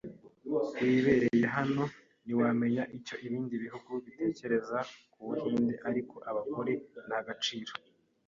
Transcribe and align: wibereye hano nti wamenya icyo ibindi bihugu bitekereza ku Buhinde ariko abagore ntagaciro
wibereye 0.81 1.45
hano 1.55 1.83
nti 2.21 2.31
wamenya 2.41 2.83
icyo 2.97 3.15
ibindi 3.25 3.53
bihugu 3.63 3.91
bitekereza 4.05 4.77
ku 5.11 5.19
Buhinde 5.27 5.73
ariko 5.89 6.15
abagore 6.29 6.73
ntagaciro 7.07 7.73